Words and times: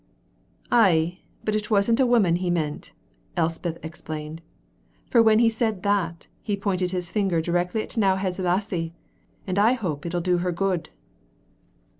'""Ay, 0.71 1.19
but 1.43 1.53
it 1.53 1.69
wasna 1.69 1.93
a' 2.03 2.07
women 2.07 2.37
he 2.37 2.49
meant," 2.49 2.91
Elspeth 3.37 3.77
explained, 3.85 4.41
"for 5.11 5.21
when 5.21 5.37
he 5.37 5.47
said 5.47 5.83
that, 5.83 6.25
he 6.41 6.57
pointed 6.57 6.89
his 6.89 7.11
finger 7.11 7.39
direct 7.39 7.75
at 7.75 7.89
T'nowhead's 7.89 8.39
lassie, 8.39 8.95
and 9.45 9.59
I 9.59 9.73
hope 9.73 10.03
it'll 10.07 10.19
do 10.19 10.39
her 10.39 10.51
good." 10.51 10.89